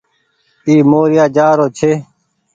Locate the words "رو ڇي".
1.57-1.91